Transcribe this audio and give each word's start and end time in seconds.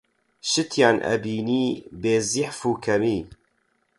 شتیان 0.51 0.97
ئەبینی 1.07 1.67
بێزیعف 2.01 2.59
و 2.67 2.71
کەمی 2.85 3.19